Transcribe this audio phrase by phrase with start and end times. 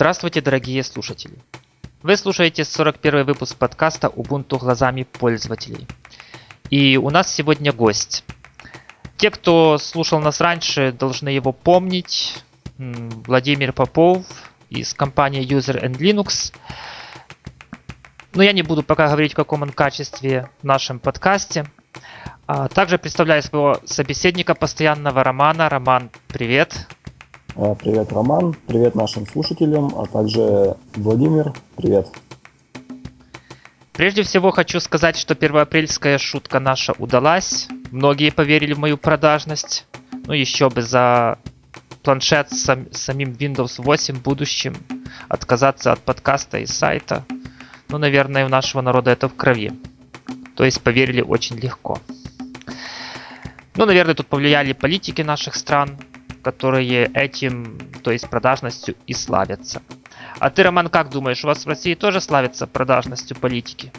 [0.00, 1.36] Здравствуйте, дорогие слушатели!
[2.02, 5.86] Вы слушаете 41 выпуск подкаста Ubuntu глазами пользователей.
[6.70, 8.24] И у нас сегодня гость.
[9.18, 12.42] Те, кто слушал нас раньше, должны его помнить.
[12.78, 14.24] Владимир Попов
[14.70, 16.54] из компании User and Linux.
[18.32, 21.66] Но я не буду пока говорить, в каком он качестве в нашем подкасте.
[22.46, 25.68] А также представляю своего собеседника постоянного Романа.
[25.68, 26.88] Роман, привет.
[27.56, 28.54] А, привет, Роман.
[28.66, 31.52] Привет нашим слушателям, а также Владимир.
[31.76, 32.08] Привет.
[33.92, 37.68] Прежде всего хочу сказать, что первоапрельская шутка наша удалась.
[37.90, 39.86] Многие поверили в мою продажность.
[40.26, 41.38] Ну еще бы за
[42.02, 44.76] планшет с самим Windows 8 в будущем
[45.28, 47.24] отказаться от подкаста и сайта.
[47.88, 49.72] Ну, наверное, у нашего народа это в крови.
[50.54, 51.98] То есть поверили очень легко.
[53.74, 55.98] Ну, наверное, тут повлияли политики наших стран,
[56.42, 59.82] которые этим, то есть продажностью и славятся.
[60.38, 63.92] А ты, Роман, как думаешь, у вас в России тоже славятся продажностью политики?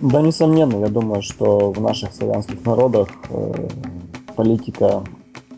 [0.00, 0.80] Да, несомненно.
[0.80, 3.68] Я думаю, что в наших славянских народах э,
[4.34, 5.04] политика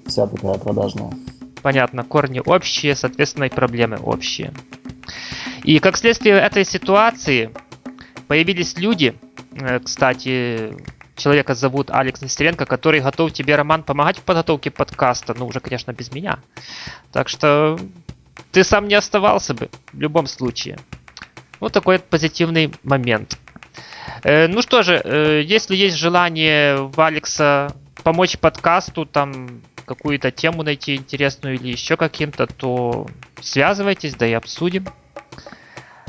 [0.06, 1.12] вся такая продажная.
[1.62, 4.52] Понятно, корни общие, соответственно, и проблемы общие.
[5.62, 7.50] И как следствие этой ситуации
[8.27, 9.14] появились люди,
[9.52, 10.75] э, кстати,
[11.23, 15.34] человека зовут Алекс Нестеренко, который готов тебе, Роман, помогать в подготовке подкаста.
[15.39, 16.39] Ну, уже, конечно, без меня.
[17.12, 17.78] Так что
[18.51, 20.78] ты сам не оставался бы в любом случае.
[21.61, 23.39] Вот такой позитивный момент.
[24.25, 30.62] Э, ну что же, э, если есть желание в Алекса помочь подкасту, там какую-то тему
[30.65, 33.06] найти интересную или еще каким-то, то
[33.41, 34.87] связывайтесь, да и обсудим.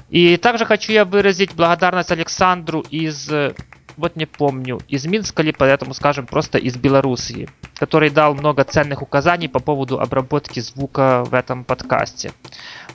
[0.10, 3.30] И также хочу я выразить благодарность Александру из
[3.98, 9.02] вот не помню, из Минска ли, поэтому скажем просто из Белоруссии, который дал много ценных
[9.02, 12.32] указаний по поводу обработки звука в этом подкасте.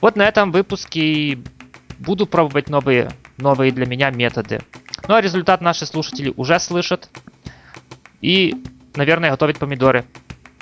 [0.01, 1.39] Вот на этом выпуске
[1.99, 4.61] буду пробовать новые, новые для меня методы.
[5.07, 7.09] Ну а результат наши слушатели уже слышат.
[8.21, 8.55] И,
[8.95, 10.05] наверное, готовят помидоры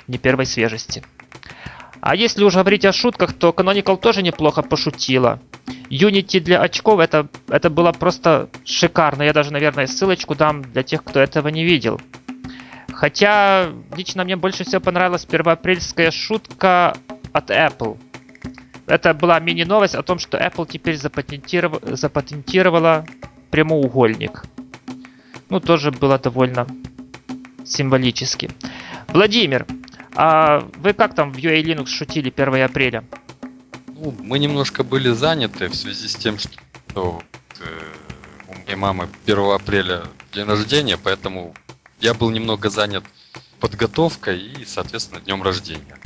[0.06, 1.02] не первой свежести.
[2.00, 5.40] А если уже говорить о шутках, то Canonical тоже неплохо пошутила.
[5.90, 9.22] Unity для очков это, это было просто шикарно.
[9.22, 12.00] Я даже, наверное, ссылочку дам для тех, кто этого не видел.
[12.92, 16.96] Хотя лично мне больше всего понравилась первоапрельская шутка
[17.32, 17.98] от Apple.
[18.86, 21.78] Это была мини-новость о том, что Apple теперь запатентиров...
[21.82, 23.06] запатентировала
[23.50, 24.44] прямоугольник.
[25.50, 26.66] Ну, тоже было довольно
[27.64, 28.50] символически.
[29.08, 29.66] Владимир,
[30.20, 33.04] а вы как там в UA Linux шутили 1 апреля?
[33.86, 37.22] Ну, мы немножко были заняты в связи с тем, что
[37.60, 37.64] э,
[38.48, 40.02] у моей мамы 1 апреля
[40.32, 41.54] день рождения, поэтому
[42.00, 43.04] я был немного занят
[43.60, 45.96] подготовкой и, соответственно, днем рождения.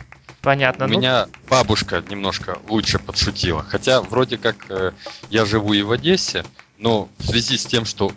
[0.42, 0.84] Понятно.
[0.84, 0.98] У ну...
[0.98, 3.62] меня бабушка немножко лучше подшутила.
[3.62, 4.92] Хотя вроде как э,
[5.30, 6.44] я живу и в Одессе,
[6.76, 8.12] но в связи с тем, что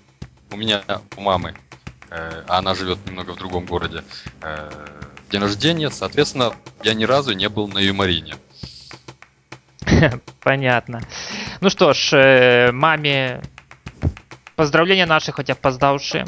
[0.52, 0.84] у меня
[1.16, 1.56] у мамы,
[2.10, 4.04] э, а она живет немного в другом городе,
[4.42, 4.72] э,
[5.36, 6.54] день рождения, соответственно,
[6.84, 8.36] я ни разу не был на юморине.
[10.42, 11.02] Понятно.
[11.60, 13.42] Ну что ж, э, маме
[14.56, 16.26] поздравления наши, хотя опоздавшие.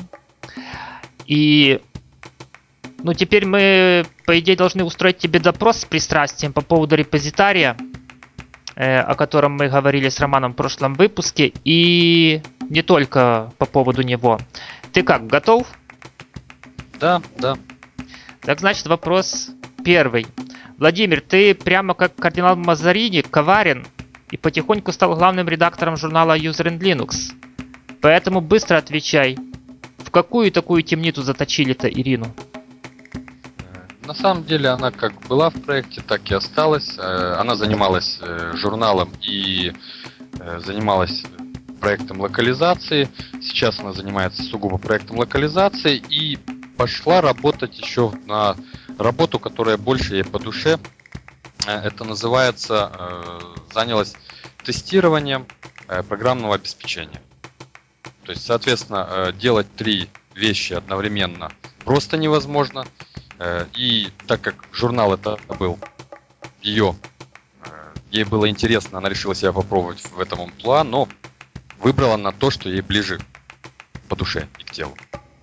[1.26, 1.82] И
[3.00, 7.78] ну, теперь мы, по идее, должны устроить тебе допрос с пристрастием по поводу репозитария,
[8.76, 14.02] э, о котором мы говорили с Романом в прошлом выпуске, и не только по поводу
[14.02, 14.38] него.
[14.92, 15.66] Ты как, готов?
[17.00, 17.56] Да, да.
[18.48, 19.50] Так, значит, вопрос
[19.84, 20.26] первый.
[20.78, 23.86] Владимир, ты прямо как кардинал Мазарини коварен
[24.32, 27.34] и потихоньку стал главным редактором журнала User and Linux.
[28.00, 29.38] Поэтому быстро отвечай.
[29.98, 32.34] В какую такую темницу заточили-то Ирину?
[34.06, 36.98] На самом деле она как была в проекте, так и осталась.
[36.98, 39.74] Э, она занималась э, журналом и
[40.40, 41.26] э, занималась
[41.82, 43.10] проектом локализации.
[43.42, 46.40] Сейчас она занимается сугубо проектом локализации и
[46.78, 48.56] пошла работать еще на
[48.98, 50.80] работу, которая больше ей по душе.
[51.66, 53.40] Э, это называется, э,
[53.74, 54.16] занялась
[54.64, 55.48] тестированием
[55.88, 57.22] э, программного обеспечения.
[58.24, 61.50] То есть, соответственно, делать три вещи одновременно
[61.86, 62.86] просто невозможно.
[63.74, 65.80] И так как журнал это был
[66.62, 66.94] ее,
[68.12, 71.08] ей было интересно, она решила себя попробовать в этом амплуа, но
[71.80, 73.22] выбрала на то, что ей ближе
[74.10, 74.98] по душе и к телу.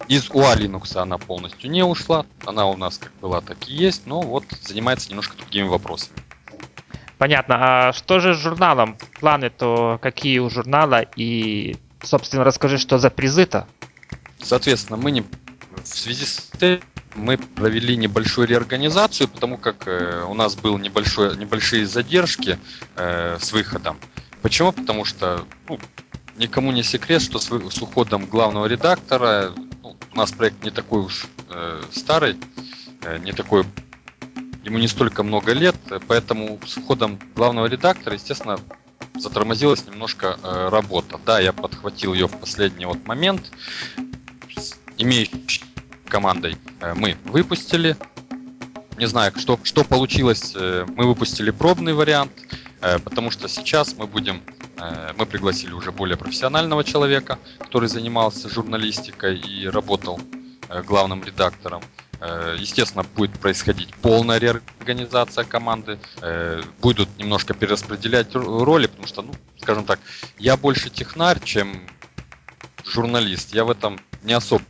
[0.09, 2.27] Из UA Linux она полностью не ушла.
[2.45, 6.19] Она у нас как была, так и есть, но вот занимается немножко другими вопросами.
[7.19, 7.89] Понятно.
[7.89, 8.99] А что же с журналом?
[9.21, 11.03] Планы то какие у журнала?
[11.17, 13.67] И, собственно, расскажи, что за призы-то?
[14.43, 16.81] Соответственно, мы не в связи с этим
[17.15, 22.59] мы провели небольшую реорганизацию, потому как э, у нас был небольшой, небольшие задержки
[22.97, 23.99] э, с выходом.
[24.43, 24.73] Почему?
[24.73, 25.79] Потому что ну,
[26.37, 29.53] никому не секрет, что с, с уходом главного редактора
[29.83, 32.37] ну, у нас проект не такой уж э, старый,
[33.03, 33.65] э, не такой
[34.65, 35.77] ему не столько много лет,
[36.09, 38.59] поэтому с уходом главного редактора, естественно,
[39.19, 41.21] затормозилась немножко э, работа.
[41.25, 43.53] Да, я подхватил ее в последний вот момент.
[44.57, 44.77] С
[46.09, 47.97] командой э, мы выпустили.
[48.97, 50.53] Не знаю, что, что получилось.
[50.57, 52.33] Э, мы выпустили пробный вариант,
[52.81, 54.43] э, потому что сейчас мы будем
[55.17, 60.21] мы пригласили уже более профессионального человека, который занимался журналистикой и работал
[60.69, 61.83] э, главным редактором.
[62.21, 65.99] Э, естественно, будет происходить полная реорганизация команды.
[66.23, 70.01] Э, будут немножко перераспределять роли, потому что, ну, скажем так,
[70.39, 71.87] я больше технарь, чем
[72.85, 73.55] журналист.
[73.55, 74.65] Я в этом не особо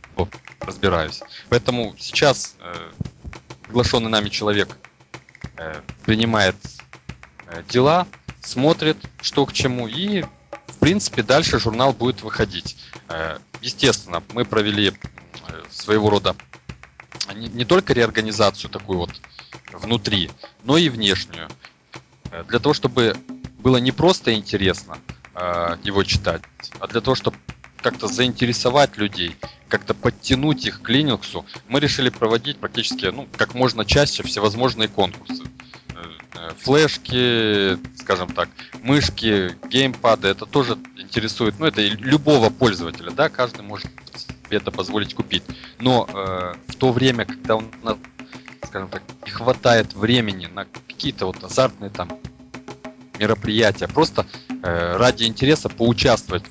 [0.59, 1.21] разбираюсь.
[1.49, 2.91] Поэтому сейчас э,
[3.63, 4.77] приглашенный нами человек
[6.03, 6.57] принимает
[7.69, 8.05] дела,
[8.45, 10.23] смотрит, что к чему, и,
[10.67, 12.77] в принципе, дальше журнал будет выходить.
[13.61, 14.93] Естественно, мы провели
[15.69, 16.35] своего рода
[17.33, 19.21] не, только реорганизацию такую вот
[19.71, 20.29] внутри,
[20.63, 21.49] но и внешнюю.
[22.31, 23.17] Э, для того, чтобы
[23.59, 24.97] было не просто интересно
[25.33, 26.41] э, его читать,
[26.79, 27.37] а для того, чтобы
[27.81, 29.35] как-то заинтересовать людей,
[29.69, 35.43] как-то подтянуть их к Linux, мы решили проводить практически, ну, как можно чаще всевозможные конкурсы.
[36.35, 38.49] Э, флешки, скажем так,
[38.81, 43.87] мышки, геймпады, это тоже интересует, ну, это любого пользователя, да, каждый может
[44.45, 45.43] себе это позволить купить.
[45.79, 47.97] Но э, в то время, когда у нас,
[48.65, 52.09] скажем так, не хватает времени на какие-то вот азартные там
[53.17, 56.43] мероприятия, просто э, ради интереса поучаствовать.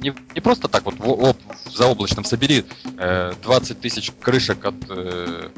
[0.00, 1.36] Не, не просто так вот в, в,
[1.68, 2.64] в заоблачном собери
[2.98, 5.50] э, 20 тысяч крышек от э,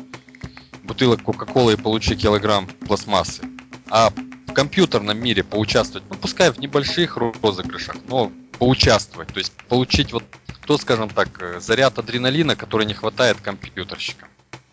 [0.85, 3.43] бутылок Кока-Колы и получи килограмм пластмассы,
[3.91, 4.11] а
[4.47, 10.25] в компьютерном мире поучаствовать, ну пускай в небольших розыгрышах, но поучаствовать, то есть получить вот
[10.67, 14.29] то, скажем так, э, заряд адреналина, который не хватает компьютерщикам.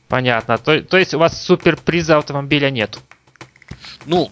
[0.07, 0.57] Понятно.
[0.57, 2.99] То, то есть у вас суперприза автомобиля нет?
[4.05, 4.29] Ну,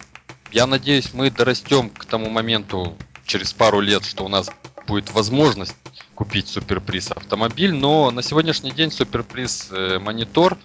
[0.52, 4.50] я надеюсь, мы дорастем к тому моменту через пару лет, что у нас
[4.86, 5.76] будет возможность
[6.14, 10.58] купить суперприз автомобиль, но на сегодняшний день суперприз э, монитор,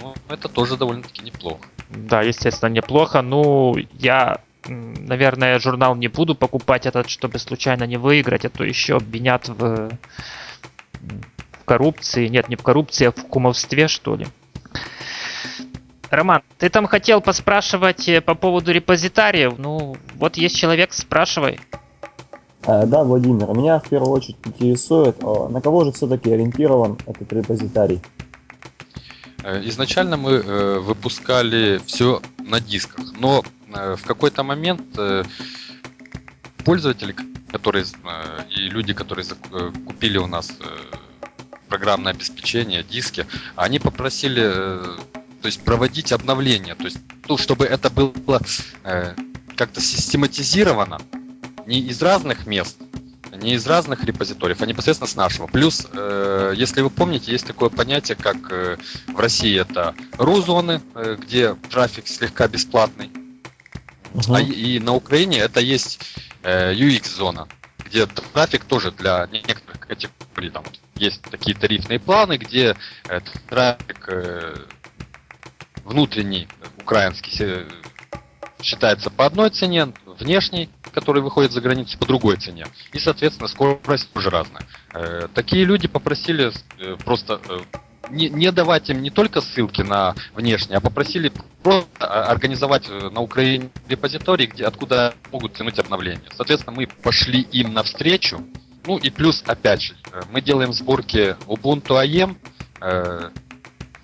[0.00, 1.60] ну, это тоже довольно-таки неплохо.
[1.88, 3.22] Да, естественно, неплохо.
[3.22, 8.96] Ну, я наверное, журнал не буду покупать этот, чтобы случайно не выиграть, а то еще
[8.96, 12.28] обвинят в, в коррупции.
[12.28, 14.26] Нет, не в коррупции, а в кумовстве, что ли.
[16.10, 19.54] Роман, ты там хотел поспрашивать э, по поводу репозитариев.
[19.58, 21.58] Ну, вот есть человек, спрашивай.
[22.66, 28.00] Э, да, Владимир, меня в первую очередь интересует, на кого же все-таки ориентирован этот репозитарий?
[29.44, 30.40] Э, изначально мы
[30.80, 33.44] выпускали все на дисках, но
[33.74, 35.24] Э, в какой-то момент э,
[36.64, 37.14] пользователи,
[37.50, 39.26] которые э, и люди, которые
[39.86, 40.52] купили у нас
[41.68, 43.26] программное обеспечение, диски,
[43.56, 46.98] они попросили то есть проводить обновления, то есть
[47.28, 48.40] ну, чтобы это было
[49.56, 51.00] как-то систематизировано,
[51.66, 52.78] не из разных мест,
[53.36, 55.46] не из разных репозиториев, а непосредственно с нашего.
[55.46, 60.80] Плюс, если вы помните, есть такое понятие, как в России это ру-зоны,
[61.18, 63.10] где трафик слегка бесплатный,
[64.14, 64.36] Uh-huh.
[64.36, 66.00] А, и на Украине это есть
[66.44, 67.48] э, UX-зона,
[67.84, 70.50] где трафик тоже для некоторых категорий.
[70.50, 72.76] Там есть такие тарифные планы, где
[73.08, 74.56] э, трафик э,
[75.84, 76.46] внутренний,
[76.78, 77.66] украинский,
[78.62, 82.66] считается по одной цене, внешний, который выходит за границу, по другой цене.
[82.92, 84.62] И, соответственно, скорость тоже разная.
[84.92, 87.58] Э, такие люди попросили э, просто э,
[88.10, 94.46] не, давать им не только ссылки на внешние, а попросили просто организовать на Украине репозиторий,
[94.46, 96.28] где, откуда могут тянуть обновления.
[96.36, 98.44] Соответственно, мы пошли им навстречу.
[98.86, 99.94] Ну и плюс, опять же,
[100.30, 102.36] мы делаем сборки Ubuntu AEM,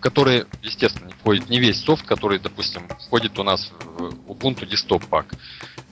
[0.00, 5.09] который, естественно, не входит не весь софт, который, допустим, входит у нас в Ubuntu Desktop
[5.09, 5.37] Pack.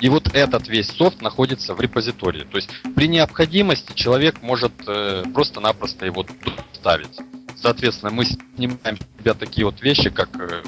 [0.01, 2.45] И вот этот весь софт находится в репозитории.
[2.45, 6.25] То есть при необходимости человек может э, просто-напросто его
[6.73, 7.19] ставить.
[7.57, 10.63] Соответственно, мы снимаем с себя такие вот вещи, как э,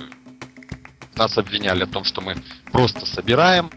[1.16, 2.36] нас обвиняли в том, что мы
[2.72, 3.70] просто собираем,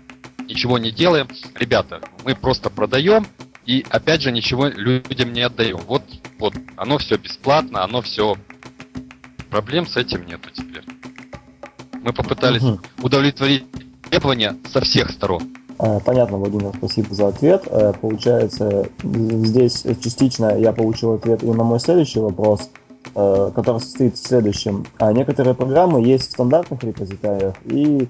[0.47, 1.27] ничего не делаем.
[1.55, 3.27] Ребята, мы просто продаем
[3.65, 5.77] и опять же ничего людям не отдаем.
[5.87, 6.03] Вот,
[6.39, 8.35] вот, оно все бесплатно, оно все...
[9.53, 10.81] Проблем с этим нету теперь.
[12.01, 12.79] Мы попытались угу.
[13.03, 13.63] удовлетворить
[14.09, 15.43] требования со всех сторон.
[15.77, 17.61] Э, понятно, Владимир, спасибо за ответ.
[17.67, 22.71] Э, получается, здесь частично я получил ответ и на мой следующий вопрос–
[23.15, 24.87] э, который состоит в следующем.
[24.97, 28.07] А некоторые программы есть в стандартных репозиториях, и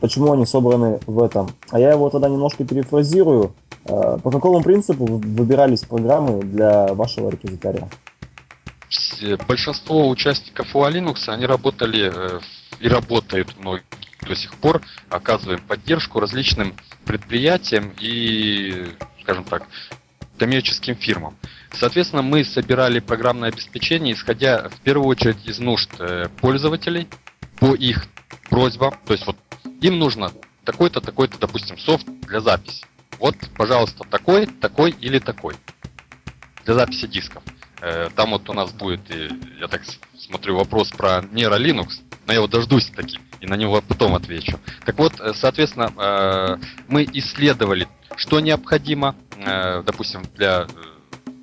[0.00, 1.50] почему они собраны в этом.
[1.68, 3.52] А я его тогда немножко перефразирую.
[3.84, 7.88] По какому принципу выбирались программы для вашего репозитория?
[9.46, 12.40] Большинство участников UA Linux, они работали э,
[12.80, 13.84] и работают многие
[14.26, 18.86] до сих пор, оказываем поддержку различным предприятиям и,
[19.22, 19.66] скажем так,
[20.38, 21.36] коммерческим фирмам.
[21.72, 27.08] Соответственно, мы собирали программное обеспечение, исходя в первую очередь из нужд э, пользователей
[27.58, 28.06] по их
[28.48, 28.94] просьбам.
[29.06, 29.36] То есть вот
[29.80, 30.32] им нужно
[30.64, 32.84] такой-то, такой-то, допустим, софт для записи.
[33.18, 35.56] Вот, пожалуйста, такой, такой или такой.
[36.64, 37.42] Для записи дисков.
[37.80, 39.00] Э, там вот у нас будет,
[39.58, 39.82] я так
[40.18, 44.60] смотрю, вопрос про Nero Linux, но я его дождусь таки и на него потом отвечу.
[44.84, 46.56] Так вот, э, соответственно, э,
[46.88, 49.14] мы исследовали, что необходимо,
[49.86, 50.66] допустим, для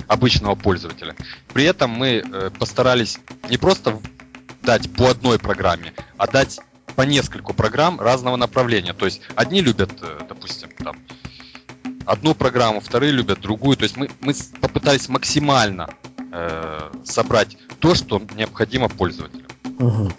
[0.07, 1.15] обычного пользователя.
[1.53, 2.23] При этом мы
[2.59, 3.17] постарались
[3.49, 3.99] не просто
[4.61, 6.59] дать по одной программе, а дать
[6.95, 8.93] по нескольку программ разного направления.
[8.93, 9.89] То есть одни любят,
[10.29, 10.97] допустим, там,
[12.05, 13.75] одну программу, вторые любят другую.
[13.77, 15.89] То есть мы, мы попытались максимально
[16.31, 19.45] э, собрать то, что необходимо пользователю.
[19.79, 20.09] Угу.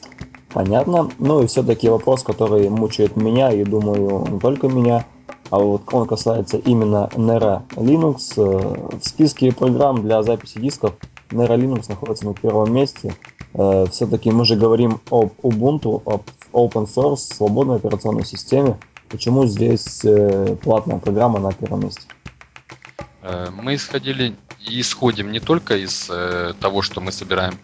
[0.52, 1.10] Понятно.
[1.18, 5.04] Ну и все-таки вопрос, который мучает меня и думаю не только меня,
[5.50, 8.34] а вот он касается именно Nero Linux.
[8.36, 10.94] Э, в списке программ для записи дисков
[11.30, 13.14] Nero Linux находится на первом месте.
[13.54, 16.22] Э, все-таки мы же говорим об Ubuntu, об
[16.52, 18.78] open source, свободной операционной системе.
[19.08, 22.02] Почему здесь э, платная программа на первом месте?
[23.22, 27.58] Мы исходили и исходим не только из э, того, что мы собираем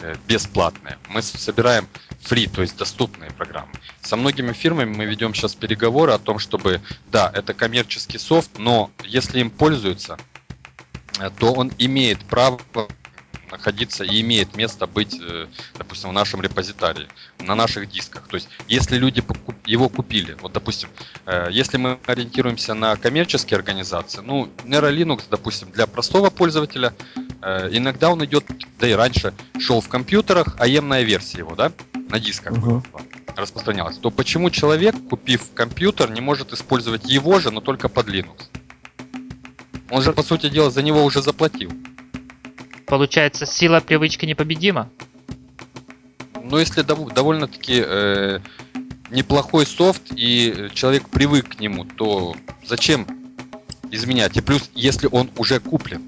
[0.00, 1.88] э, бесплатные, мы собираем
[2.20, 3.72] free, то есть доступные программы.
[4.00, 8.90] Со многими фирмами мы ведем сейчас переговоры о том, чтобы, да, это коммерческий софт, но
[9.04, 10.18] если им пользуются,
[11.18, 12.60] э, то он имеет право
[13.50, 15.46] находиться и имеет место быть, э,
[15.78, 18.28] допустим, в нашем репозитарии, на наших дисках.
[18.28, 19.22] То есть, если люди
[19.64, 20.88] его купили, вот, допустим,
[21.26, 26.94] э, если мы ориентируемся на коммерческие организации, ну, Nero Linux, допустим, для простого пользователя,
[27.42, 28.44] э, иногда он идет,
[28.78, 31.72] да и раньше, шел в компьютерах, аемная версия его, да,
[32.08, 32.82] на дисках uh-huh.
[33.36, 38.48] распространялась, то почему человек, купив компьютер, не может использовать его же, но только под Linux?
[39.90, 41.70] Он же, по сути дела, за него уже заплатил.
[42.86, 44.88] Получается, сила привычки непобедима?
[46.42, 48.38] Ну, если дов- довольно-таки э,
[49.10, 53.06] неплохой софт и человек привык к нему, то зачем
[53.90, 54.36] изменять?
[54.36, 56.02] И плюс, если он уже куплен.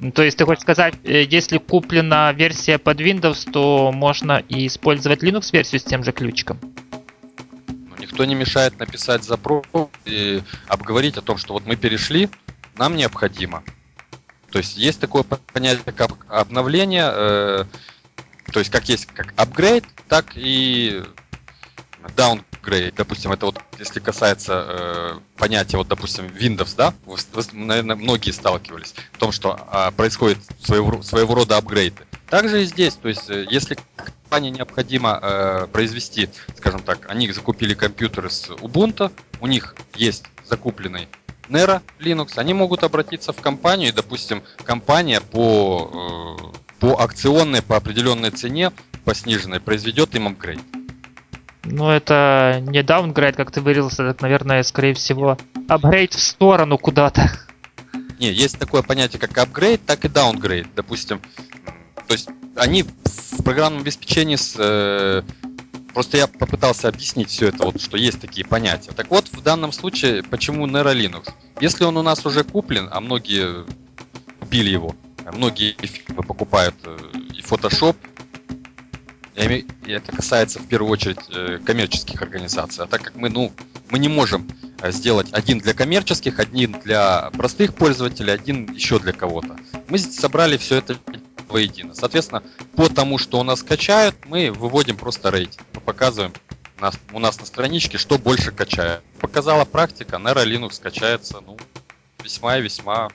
[0.00, 4.66] Ну, то есть ты хочешь сказать, э, если куплена версия под Windows, то можно и
[4.66, 6.58] использовать Linux-версию с тем же ключиком?
[7.68, 9.64] Ну, никто не мешает написать запрос
[10.04, 12.28] и обговорить о том, что вот мы перешли,
[12.76, 13.62] нам необходимо
[14.54, 17.64] то есть есть такое понятие, как обновление, э,
[18.52, 21.02] то есть как есть как апгрейд, так и
[22.14, 22.94] downgrade.
[22.96, 28.30] Допустим, это вот если касается э, понятия, вот, допустим, Windows, да, вы, вы, наверное, многие
[28.30, 32.06] сталкивались в том, что э, происходит своего, своего рода апгрейды.
[32.30, 37.74] Также и здесь, то есть, э, если компании необходимо э, произвести, скажем так, они закупили
[37.74, 41.08] компьютеры с Ubuntu, у них есть закупленный
[41.48, 47.76] Nero Linux, они могут обратиться в компанию, и, допустим, компания по, э, по акционной, по
[47.76, 48.72] определенной цене,
[49.04, 50.60] по сниженной, произведет им апгрейд.
[51.64, 57.30] Ну, это не даунгрейд, как ты выразился, это, наверное, скорее всего, апгрейд в сторону куда-то.
[58.18, 60.68] Не, есть такое понятие, как апгрейд, так и даунгрейд.
[60.74, 61.20] Допустим,
[62.06, 65.22] то есть они в программном обеспечении с э,
[65.94, 68.90] Просто я попытался объяснить все это, вот, что есть такие понятия.
[68.90, 71.30] Так вот, в данном случае, почему Nero Linux?
[71.60, 73.64] Если он у нас уже куплен, а многие
[74.40, 75.76] купили его, а многие
[76.16, 76.98] покупают э,
[77.32, 77.96] и Photoshop,
[79.36, 82.84] и это касается в первую очередь э, коммерческих организаций.
[82.84, 83.52] А так как мы, ну,
[83.90, 84.48] мы не можем
[84.80, 89.56] э, сделать один для коммерческих, один для простых пользователей, один еще для кого-то.
[89.88, 90.98] Мы собрали все это
[91.54, 91.94] воедино.
[91.94, 92.42] Соответственно,
[92.74, 95.64] по тому, что у нас качают, мы выводим просто рейтинг.
[95.74, 96.32] Мы показываем
[96.80, 99.02] нас, у нас на страничке, что больше качает.
[99.20, 101.56] Показала практика, Nero Linux качается ну,
[102.24, 103.08] весьма и весьма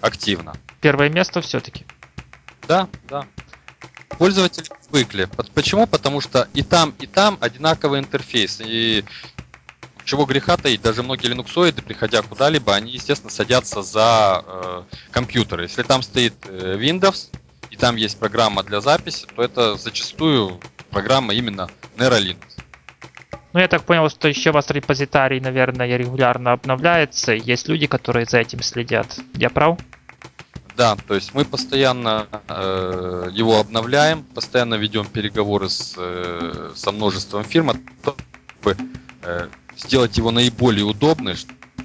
[0.00, 0.54] активно.
[0.80, 1.84] Первое место все-таки.
[2.68, 3.26] Да, да.
[4.10, 5.28] Пользователи привыкли.
[5.54, 5.88] Почему?
[5.88, 8.60] Потому что и там, и там одинаковый интерфейс.
[8.64, 9.04] И
[10.08, 15.60] чего греха таить, даже многие линуксоиды, приходя куда-либо, они, естественно, садятся за э, компьютер.
[15.60, 17.28] Если там стоит э, Windows,
[17.70, 20.60] и там есть программа для записи, то это зачастую
[20.90, 22.38] программа именно Nero Linux.
[23.52, 27.32] Ну, я так понял, что еще у вас репозитарий, наверное, регулярно обновляется.
[27.32, 29.18] Есть люди, которые за этим следят.
[29.34, 29.78] Я прав?
[30.74, 37.44] Да, то есть мы постоянно э, его обновляем, постоянно ведем переговоры с, э, со множеством
[37.44, 38.76] фирм, чтобы
[39.22, 39.48] э,
[39.78, 41.34] сделать его наиболее удобным,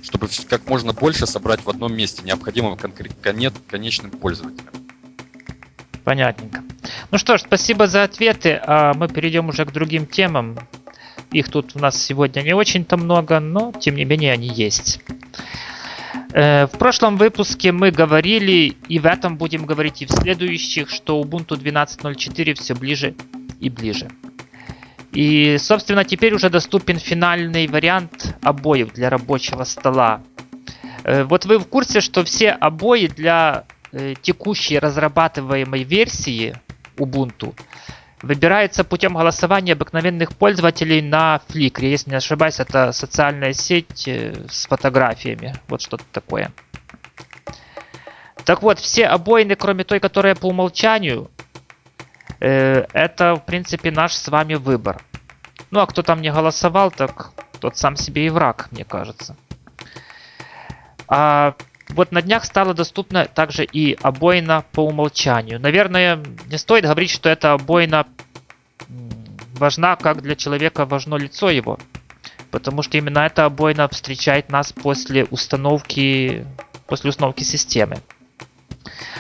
[0.02, 2.78] чтобы как можно больше собрать в одном месте необходимого
[3.22, 4.74] конец, конечным пользователям.
[6.04, 6.64] Понятненько.
[7.12, 8.60] Ну что ж, спасибо за ответы.
[8.66, 10.58] А мы перейдем уже к другим темам.
[11.32, 15.00] Их тут у нас сегодня не очень-то много, но тем не менее они есть.
[16.34, 21.22] Э, в прошлом выпуске мы говорили, и в этом будем говорить и в следующих, что
[21.22, 23.16] Ubuntu 12.04 все ближе
[23.60, 24.10] и ближе.
[25.14, 30.22] И, собственно, теперь уже доступен финальный вариант обоев для рабочего стола.
[31.04, 36.56] Э, вот вы в курсе, что все обои для э, текущей разрабатываемой версии
[36.98, 37.54] Ubuntu
[38.24, 41.86] выбирается путем голосования обыкновенных пользователей на Flickr.
[41.86, 45.54] Если не ошибаюсь, это социальная сеть э, с фотографиями.
[45.68, 46.52] Вот что-то такое.
[48.46, 51.30] Так вот, все обоины, кроме той, которая по умолчанию,
[52.44, 55.02] это, в принципе, наш с вами выбор.
[55.72, 59.38] Ну, а кто там не голосовал, так тот сам себе и враг, мне кажется.
[61.08, 61.56] А
[61.90, 65.60] вот на днях стала доступна также и обоина по умолчанию.
[65.60, 68.08] Наверное, не стоит говорить, что эта обоина
[69.56, 71.80] важна, как для человека важно лицо его.
[72.52, 76.46] Потому что именно эта обоина встречает нас после установки,
[76.88, 77.98] после установки системы.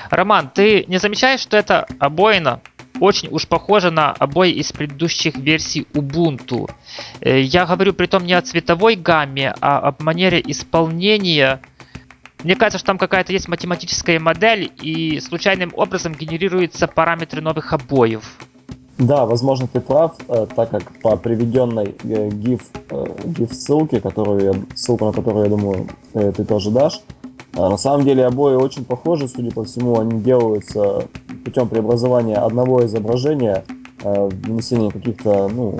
[0.09, 2.61] Роман, ты не замечаешь, что эта обоина
[3.03, 6.71] очень уж похожа на обои из предыдущих версий Ubuntu?
[7.19, 11.59] Э, я говорю при том не о цветовой гамме, а об манере исполнения
[12.43, 18.37] мне кажется, что там какая-то есть математическая модель, и случайным образом генерируются параметры новых обоев.
[18.97, 25.05] Да, возможно, ты прав, э, так как по приведенной GIF, э, GIF ссылке, которую, ссылку
[25.05, 27.01] на которую, я думаю, ты тоже дашь,
[27.53, 31.07] на самом деле обои очень похожи, судя по всему, они делаются
[31.45, 33.63] путем преобразования одного изображения,
[34.03, 35.79] внесения каких-то ну,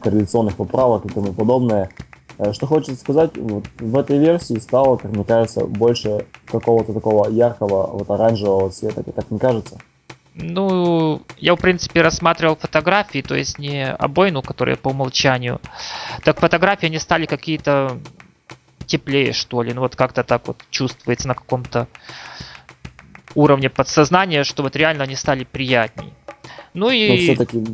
[0.00, 1.90] корреляционных поправок и тому подобное
[2.42, 7.28] Э, что хочется сказать, вот в этой версии стало, как мне кажется, больше какого-то такого
[7.28, 9.78] яркого, вот оранжевого цвета, как не кажется?
[10.34, 15.60] Ну, я, в принципе, рассматривал фотографии, то есть не обоину, которые по умолчанию.
[16.24, 17.98] Так фотографии, они стали какие-то
[18.82, 19.72] теплее, что ли.
[19.72, 21.88] Ну, вот как-то так вот чувствуется на каком-то
[23.34, 26.12] уровне подсознания, что вот реально они стали приятней.
[26.74, 27.08] Ну и...
[27.08, 27.64] Но все-таки,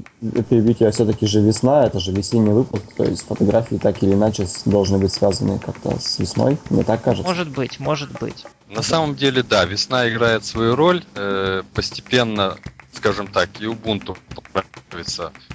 [0.49, 4.99] перебить все-таки же весна, это же весенний выпуск, то есть фотографии так или иначе должны
[4.99, 7.29] быть связаны как-то с весной, мне так кажется.
[7.29, 8.44] Может быть, может быть.
[8.68, 12.57] На самом деле, да, весна играет свою роль, э, постепенно,
[12.98, 14.18] скажем так, и Ubuntu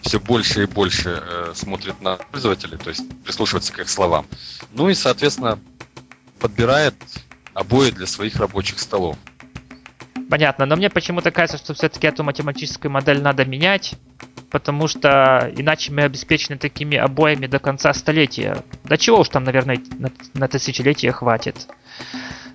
[0.01, 4.25] все больше и больше э, смотрит на пользователей, то есть прислушивается к их словам.
[4.71, 5.60] Ну и, соответственно,
[6.39, 6.95] подбирает
[7.53, 9.17] обои для своих рабочих столов.
[10.29, 13.95] Понятно, но мне почему-то кажется, что все-таки эту математическую модель надо менять,
[14.49, 18.63] потому что иначе мы обеспечены такими обоями до конца столетия.
[18.86, 21.67] До чего уж там, наверное, на, на тысячелетие хватит.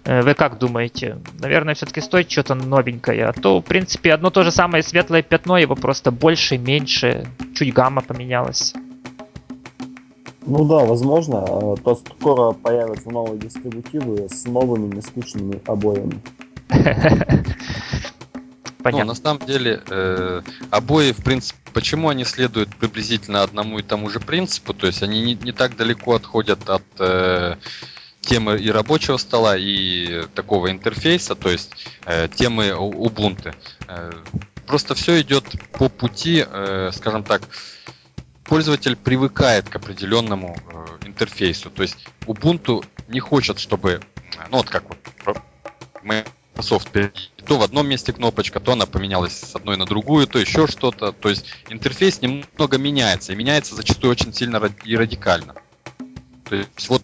[0.09, 1.19] Э, вы как думаете?
[1.39, 3.27] Наверное, все-таки стоит что-то новенькое.
[3.27, 7.75] А то, в принципе, одно то же самое светлое пятно, его просто больше, меньше, чуть
[7.75, 8.73] гамма поменялась.
[10.47, 11.45] Ну да, возможно.
[11.47, 16.19] А то скоро появятся новые дистрибутивы с новыми нескучными обоями.
[18.83, 19.05] Понятно.
[19.05, 20.41] Ну, на самом деле, э,
[20.71, 25.21] обои, в принципе, почему они следуют приблизительно одному и тому же принципу, то есть они
[25.21, 27.57] не, не так далеко отходят от э,
[28.21, 31.71] темы и рабочего стола, и такого интерфейса, то есть
[32.05, 33.55] э, темы Ubuntu.
[33.89, 34.13] Э,
[34.67, 37.43] просто все идет по пути, э, скажем так,
[38.45, 41.71] пользователь привыкает к определенному э, интерфейсу.
[41.71, 44.01] То есть Ubuntu не хочет, чтобы,
[44.51, 44.99] ну вот как вот
[46.03, 46.25] мы
[46.59, 46.91] Microsoft
[47.47, 51.13] то в одном месте кнопочка, то она поменялась с одной на другую, то еще что-то.
[51.13, 55.55] То есть интерфейс немного меняется, и меняется зачастую очень сильно и радикально.
[56.49, 57.03] То есть вот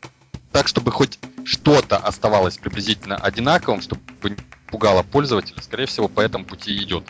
[0.55, 4.37] так, чтобы хоть что-то оставалось приблизительно одинаковым, чтобы не
[4.69, 7.03] пугало пользователя, скорее всего, по этому пути идет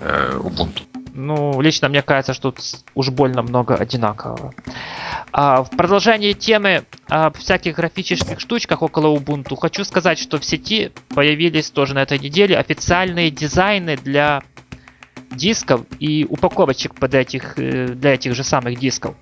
[0.00, 0.86] э, Ubuntu.
[1.12, 4.54] Ну, лично мне кажется, что тут уж больно много одинакового.
[5.32, 10.90] А, в продолжении темы о всяких графических штучках около Ubuntu хочу сказать, что в сети
[11.10, 14.42] появились тоже на этой неделе официальные дизайны для
[15.30, 19.14] дисков и упаковочек под этих, э, для этих же самых дисков.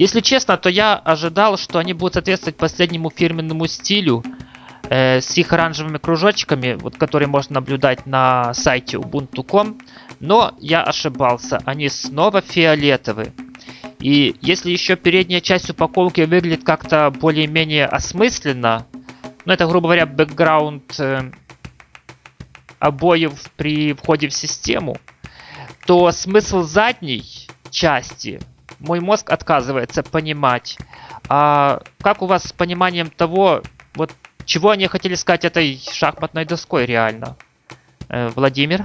[0.00, 4.24] Если честно, то я ожидал, что они будут соответствовать последнему фирменному стилю
[4.88, 9.78] э, с их оранжевыми кружочками, вот, которые можно наблюдать на сайте ubuntu.com.
[10.18, 13.34] Но я ошибался, они снова фиолетовые.
[13.98, 18.86] И если еще передняя часть упаковки выглядит как-то более-менее осмысленно,
[19.44, 21.30] ну это, грубо говоря, бэкграунд э,
[22.78, 24.96] обоев при входе в систему,
[25.84, 28.40] то смысл задней части
[28.78, 30.78] мой мозг отказывается понимать.
[31.28, 33.62] А как у вас с пониманием того,
[33.94, 34.12] вот
[34.44, 37.36] чего они хотели сказать этой шахматной доской реально?
[38.08, 38.84] Э, Владимир?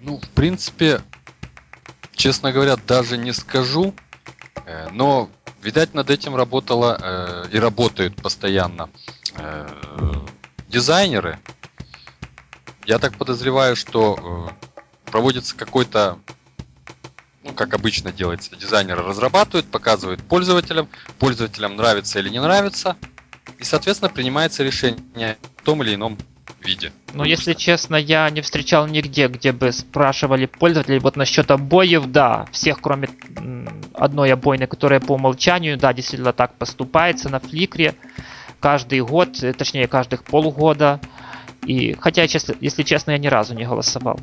[0.00, 1.00] Ну, в принципе,
[2.14, 3.94] честно говоря, даже не скажу,
[4.66, 5.30] э, но,
[5.62, 8.90] видать, над этим работала э, и работают постоянно
[10.68, 11.38] дизайнеры.
[12.84, 14.50] Я так подозреваю, что
[15.04, 16.18] проводится какой-то
[17.44, 22.96] ну, как обычно делается, дизайнеры разрабатывают, показывают пользователям, пользователям нравится или не нравится,
[23.58, 26.18] и, соответственно, принимается решение в том или ином
[26.60, 26.92] виде.
[27.14, 32.46] Ну, если честно, я не встречал нигде, где бы спрашивали пользователей вот насчет обоев, да,
[32.52, 33.08] всех, кроме
[33.94, 37.94] одной обойной, которая по умолчанию, да, действительно так поступается на фликре
[38.60, 41.00] каждый год, э, точнее, каждых полгода.
[41.64, 44.20] И хотя, если честно, я ни разу не голосовал.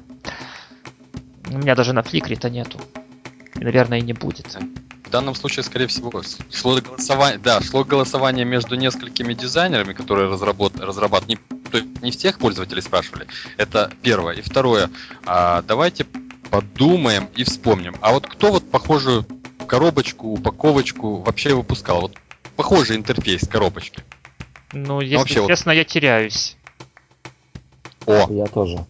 [1.52, 2.80] У меня даже на фликре-то нету.
[3.56, 4.58] И, наверное, и не будет.
[5.06, 6.12] В данном случае, скорее всего,
[6.52, 11.30] шло голосование, да, шло голосование между несколькими дизайнерами, которые разработ, разрабатывают.
[11.30, 13.28] Не, то есть не всех пользователей спрашивали.
[13.58, 14.36] Это первое.
[14.36, 14.90] И второе.
[15.26, 16.06] А, давайте
[16.50, 17.96] подумаем и вспомним.
[18.02, 19.26] А вот кто вот похожую
[19.68, 22.02] коробочку, упаковочку вообще выпускал?
[22.02, 22.18] Вот
[22.56, 24.04] похожий интерфейс коробочки.
[24.74, 25.78] Ну, если вообще, честно, вот...
[25.78, 26.58] я теряюсь.
[28.06, 28.28] О!
[28.30, 28.86] Я тоже.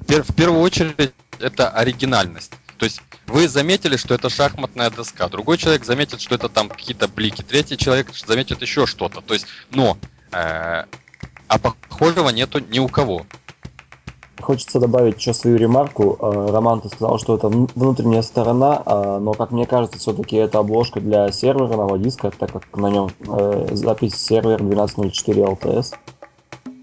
[0.00, 2.52] В первую очередь, это оригинальность.
[2.82, 7.06] То есть вы заметили, что это шахматная доска, другой человек заметит, что это там какие-то
[7.06, 9.20] блики, третий человек заметит еще что-то.
[9.20, 9.96] То есть, но
[10.32, 10.82] э,
[11.46, 13.24] а похожего нету ни у кого.
[14.40, 16.18] Хочется добавить еще свою ремарку.
[16.20, 20.58] Э, Роман, ты сказал, что это внутренняя сторона, э, но, как мне кажется, все-таки это
[20.58, 25.94] обложка для серверного диска, так как на нем э, запись сервер 1204 LTS.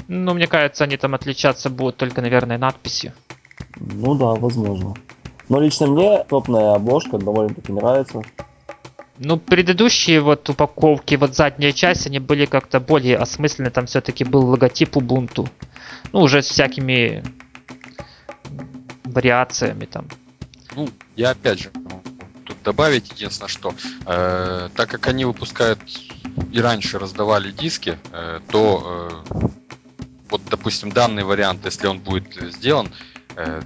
[0.08, 3.12] Ну, мне кажется, они там отличаться будут только, наверное, надписью.
[3.76, 4.96] Ну да, возможно.
[5.50, 8.22] Но лично мне топная обложка довольно-таки нравится.
[9.18, 13.70] Ну, предыдущие вот упаковки, вот задняя часть, они были как-то более осмысленны.
[13.70, 15.50] Там все-таки был логотип Ubuntu.
[16.14, 17.24] Ну, уже с всякими
[19.04, 20.08] вариациями там.
[20.76, 21.72] Ну, я опять же
[22.46, 23.74] тут добавить единственное, что
[24.06, 25.80] э, так как они выпускают
[26.52, 29.48] и раньше раздавали диски, э, то э,
[30.30, 32.90] вот, допустим, данный вариант, если он будет сделан,
[33.36, 33.62] э,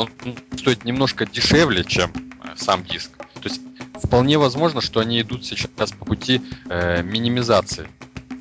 [0.00, 2.10] он стоит немножко дешевле, чем
[2.44, 3.16] э, сам диск.
[3.16, 3.60] То есть
[3.94, 7.88] вполне возможно, что они идут сейчас по пути э, минимизации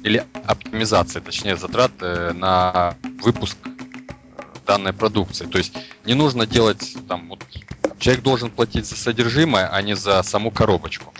[0.04, 3.70] или оптимизации, точнее, затрат э, на выпуск э,
[4.66, 5.46] данной продукции.
[5.46, 5.74] То есть
[6.06, 7.44] не нужно делать там вот
[8.00, 11.14] человек должен платить за содержимое, а не за саму коробочку.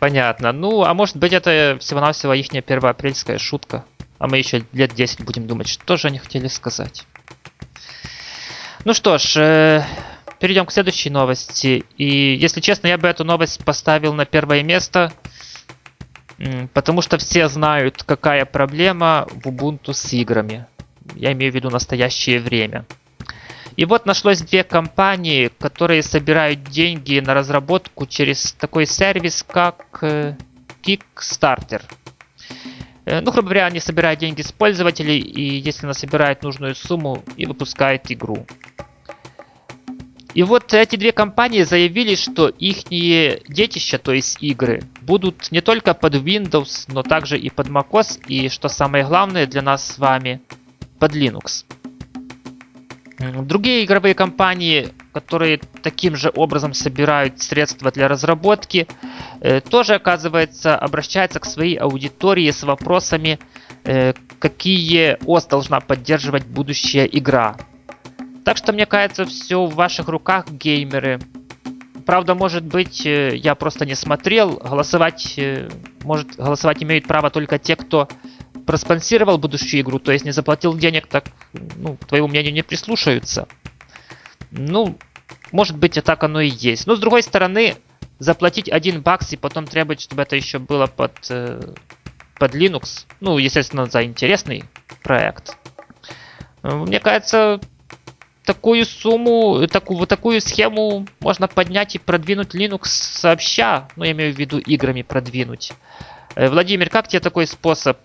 [0.00, 0.52] Понятно.
[0.52, 3.84] Ну, а может быть это всего-навсего их первоапрельская шутка.
[4.18, 7.06] А мы еще лет 10 будем думать, что же они хотели сказать.
[8.84, 9.84] Ну что ж, э,
[10.38, 11.84] перейдем к следующей новости.
[11.96, 15.12] И, если честно, я бы эту новость поставил на первое место,
[16.72, 20.66] потому что все знают, какая проблема в Ubuntu с играми.
[21.14, 22.84] Я имею в виду настоящее время.
[23.76, 30.36] И вот нашлось две компании, которые собирают деньги на разработку через такой сервис, как э,
[30.82, 31.82] Kickstarter.
[33.08, 37.24] Э, ну, грубо говоря, они собирают деньги с пользователей, и если она собирает нужную сумму,
[37.38, 38.46] и выпускает игру.
[40.34, 45.94] И вот эти две компании заявили, что их детища, то есть игры, будут не только
[45.94, 50.42] под Windows, но также и под macOS, и что самое главное для нас с вами,
[50.98, 51.64] под Linux.
[53.18, 58.86] Другие игровые компании, которые таким же образом собирают средства для разработки,
[59.70, 63.38] тоже, оказывается, обращаются к своей аудитории с вопросами,
[63.84, 67.56] э, какие ОС должна поддерживать будущая игра.
[68.44, 71.20] Так что, мне кажется, все в ваших руках, геймеры.
[72.06, 74.56] Правда, может быть, э, я просто не смотрел.
[74.56, 75.68] Голосовать, э,
[76.02, 78.08] может, голосовать имеют право только те, кто
[78.66, 81.26] проспонсировал будущую игру, то есть не заплатил денег, так,
[81.76, 83.48] ну, к твоему мнению, не прислушаются.
[84.50, 84.98] Ну,
[85.52, 86.86] может быть, и так оно и есть.
[86.86, 87.76] Но, с другой стороны,
[88.18, 91.60] заплатить один бакс и потом требовать, чтобы это еще было под, э,
[92.38, 94.64] под Linux, ну, естественно, за интересный
[95.02, 95.56] проект.
[96.62, 97.60] Мне кажется,
[98.48, 103.88] такую сумму, такую, вот такую схему можно поднять и продвинуть Linux сообща.
[103.94, 105.72] Ну, я имею в виду играми продвинуть.
[106.34, 107.98] Э, Владимир, как тебе такой способ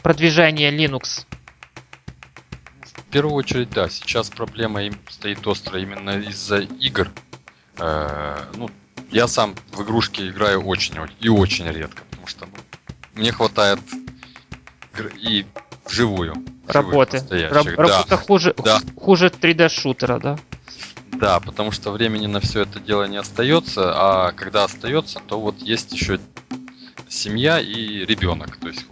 [0.00, 1.26] продвижения Linux?
[2.94, 7.10] В первую очередь, да, сейчас проблема им стоит острая именно из-за игр.
[7.78, 8.70] Э, ну,
[9.14, 12.48] я сам в игрушки играю очень и очень редко, потому что
[13.14, 13.78] мне хватает
[15.16, 15.46] и
[15.86, 16.34] вживую.
[16.66, 17.18] Работы.
[17.30, 17.76] Раб, да.
[17.76, 18.80] Работа хуже, да.
[18.96, 20.36] хуже 3D-шутера, да?
[21.12, 25.58] Да, потому что времени на все это дело не остается, а когда остается, то вот
[25.60, 26.18] есть еще
[27.08, 28.56] семья и ребенок.
[28.56, 28.84] То есть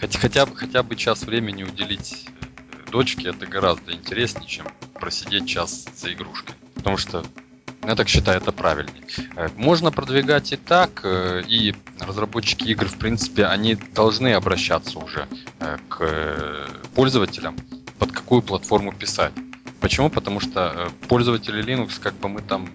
[0.00, 5.46] хотя, хотя, бы, хотя бы час времени уделить э, дочке, это гораздо интереснее, чем просидеть
[5.46, 6.54] час за игрушкой.
[6.74, 7.22] Потому что
[7.86, 9.02] я так считаю, это правильнее.
[9.36, 15.28] Э, можно продвигать и так, э, и разработчики игр, в принципе, они должны обращаться уже
[15.88, 17.56] к пользователям,
[17.98, 19.32] под какую платформу писать.
[19.80, 20.10] Почему?
[20.10, 22.68] Потому что пользователи Linux, как бы мы там,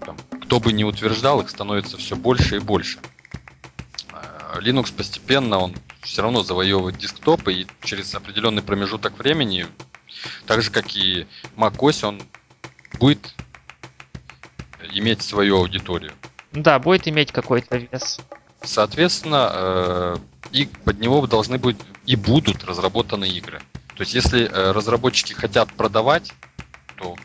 [0.00, 2.98] там кто бы не утверждал, их становится все больше и больше.
[4.58, 9.66] Linux постепенно, он все равно завоевывает десктопы, и через определенный промежуток времени,
[10.46, 12.22] так же как и macOS, он
[12.98, 13.34] будет
[14.92, 16.12] иметь свою аудиторию.
[16.52, 18.20] Да, будет иметь какой-то вес.
[18.62, 20.16] Соответственно, э,
[20.52, 21.76] и под него должны быть
[22.06, 23.60] и будут разработаны игры.
[23.94, 26.32] То есть, если э, разработчики хотят продавать,
[26.96, 27.16] то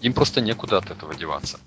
[0.00, 1.58] им просто некуда от этого деваться.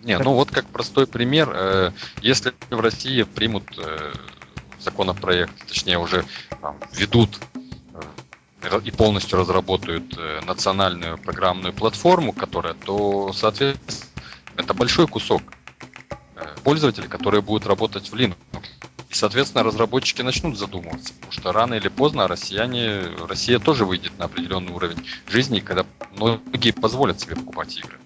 [0.00, 3.78] Не, ну вот как простой пример, э, если в России примут
[4.80, 6.24] законопроект, точнее уже
[6.60, 7.38] там, ведут
[8.84, 14.07] и полностью разработают национальную программную платформу, которая, то, соответственно,
[14.58, 15.42] это большой кусок
[16.36, 18.36] э, пользователей, которые будут работать в Linux.
[19.08, 24.26] И, соответственно, разработчики начнут задумываться, потому что рано или поздно россияне, Россия тоже выйдет на
[24.26, 27.98] определенный уровень жизни, когда многие позволят себе покупать игры.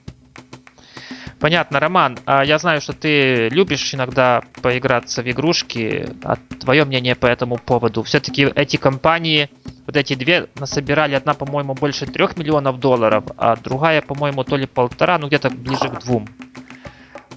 [1.40, 6.08] Понятно, Роман, а я знаю, что ты любишь иногда поиграться в игрушки.
[6.22, 8.04] А твое мнение по этому поводу?
[8.04, 9.50] Все-таки эти компании,
[9.86, 14.66] вот эти две, насобирали одна, по-моему, больше трех миллионов долларов, а другая, по-моему, то ли
[14.66, 16.28] полтора, ну где-то ближе к двум.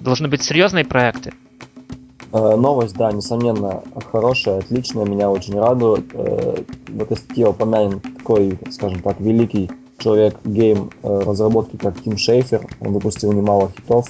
[0.00, 1.32] Должны быть серьезные проекты.
[2.32, 3.82] Э, новость, да, несомненно,
[4.12, 6.04] хорошая, отличная, меня очень радует.
[6.12, 12.18] Э, вот если я упомянем такой, скажем так, великий человек гейм э, разработки, как Тим
[12.18, 12.66] Шейфер.
[12.80, 14.06] Он выпустил немало хитов.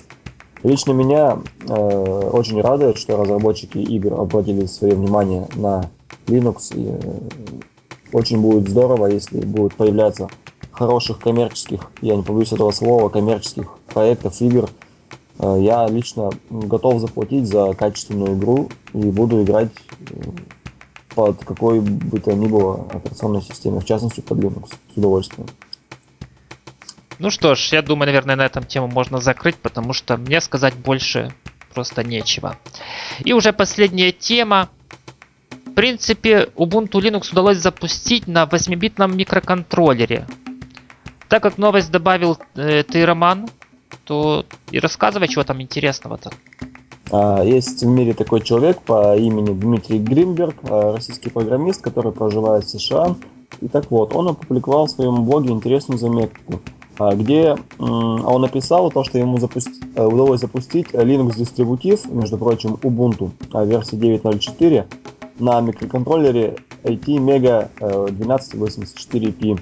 [0.63, 5.91] Лично меня очень радует, что разработчики игр обратили свое внимание на
[6.27, 6.75] Linux.
[6.75, 6.91] И,
[8.13, 10.29] очень будет здорово, если будут появляться
[10.71, 14.69] хороших коммерческих, я не побоюсь этого слова, коммерческих проектов, игр.
[15.39, 19.71] Э, я лично готов заплатить за качественную игру и буду играть
[20.11, 20.15] э,
[21.15, 25.49] под какой бы то ни было операционной системе, в частности под Linux, с удовольствием.
[27.19, 30.75] Ну что ж, я думаю, наверное, на этом тему можно закрыть, потому что мне сказать
[30.75, 31.33] больше
[31.73, 32.59] просто нечего.
[33.25, 34.69] И уже последняя тема.
[35.77, 40.27] Принципе, Ubuntu Linux удалось запустить на 8-битном микроконтроллере.
[41.29, 43.47] Так как новость добавил э, ты, Роман,
[44.05, 46.31] то и рассказывай, чего там интересного-то.
[47.11, 52.65] А, есть в мире такой человек по имени Дмитрий Гринберг, а, российский программист, который проживает
[52.65, 53.15] в США.
[53.61, 56.63] И так вот, он опубликовал в своем блоге интересную заметку.
[56.99, 62.79] А, где он написал то, что ему запусти, э, удалось запустить Linux дистрибутив, между прочим,
[62.83, 63.31] Ubuntu
[63.67, 64.87] версии 9.04
[65.39, 69.61] на микроконтроллере IT Mega 1284P,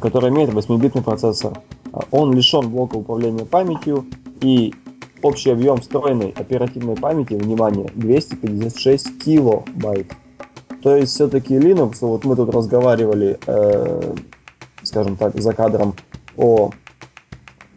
[0.00, 1.60] который имеет 8-битный процессор.
[1.92, 4.06] А, он лишен блока управления памятью
[4.40, 4.74] и
[5.22, 10.12] общий объем встроенной оперативной памяти, внимание, 256 килобайт.
[10.82, 14.14] То есть все-таки Linux, вот мы тут разговаривали, э,
[14.82, 15.94] скажем так, за кадром
[16.36, 16.70] о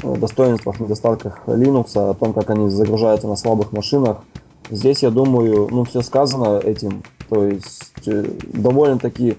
[0.03, 4.23] достоинствах, недостатках Linux, о том, как они загружаются на слабых машинах.
[4.69, 7.03] Здесь, я думаю, ну, все сказано этим.
[7.29, 9.37] То есть, э, довольно-таки,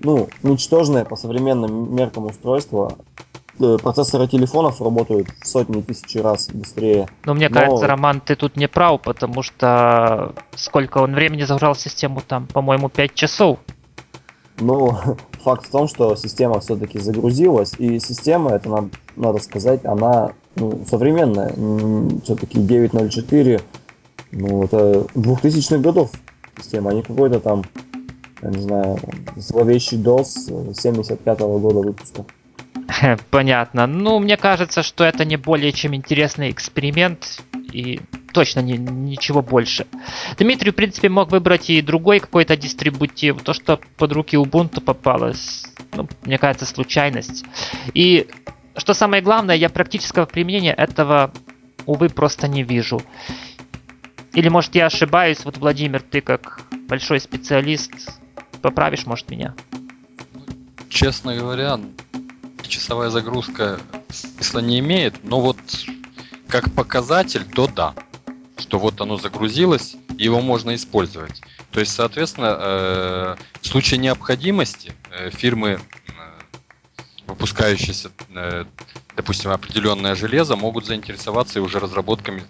[0.00, 2.96] ну, ничтожное по современным меркам устройство.
[3.58, 7.08] Э, процессоры телефонов работают сотни тысяч раз быстрее.
[7.24, 7.54] Но мне но...
[7.54, 12.88] кажется, Роман, ты тут не прав, потому что сколько он времени загружал систему там, по-моему,
[12.88, 13.58] 5 часов.
[14.58, 14.96] Ну,
[15.42, 20.84] факт в том, что система все-таки загрузилась, и система, это надо, надо сказать, она ну,
[20.88, 21.52] современная.
[22.24, 23.62] Все-таки 9.04,
[24.32, 26.10] ну, это 2000-х годов
[26.58, 27.64] система, а не какой-то там,
[28.42, 28.98] я не знаю,
[29.36, 32.24] зловещий DOS 75 -го года выпуска.
[33.30, 33.86] Понятно.
[33.86, 38.00] Ну, мне кажется, что это не более чем интересный эксперимент, и
[38.32, 39.86] точно не, ничего больше.
[40.38, 43.42] Дмитрий, в принципе, мог выбрать и другой какой-то дистрибутив.
[43.42, 47.44] То, что под руки Ubuntu попалось, ну, мне кажется, случайность.
[47.94, 48.28] И
[48.76, 51.32] что самое главное, я практического применения этого,
[51.86, 53.02] увы, просто не вижу.
[54.34, 57.92] Или, может, я ошибаюсь, вот, Владимир, ты как большой специалист,
[58.62, 59.54] поправишь, может, меня?
[60.88, 61.78] Честно говоря,
[62.66, 65.58] часовая загрузка смысла не имеет, но вот
[66.48, 67.94] как показатель, то да.
[68.58, 71.42] Что вот оно загрузилось, его можно использовать.
[71.70, 75.80] То есть, соответственно, э, в случае необходимости э, фирмы,
[77.26, 78.10] выпускающиеся,
[79.16, 82.44] допустим, определенное железо, могут заинтересоваться и уже разработками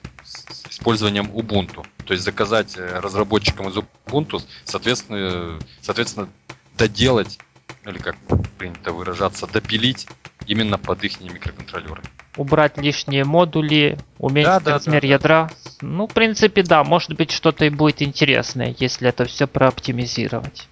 [0.83, 1.87] использованием Ubuntu.
[2.05, 6.29] То есть заказать разработчикам из Ubuntu, соответственно, соответственно
[6.77, 7.39] доделать,
[7.87, 8.17] или как
[8.59, 10.09] принято выражаться, допилить
[10.47, 12.03] именно под их микроконтроллеры
[12.37, 15.51] убрать лишние модули, уменьшить да, размер да, да, ядра.
[15.83, 20.67] Ну, в принципе, да, может быть что-то и будет интересное, если это все прооптимизировать.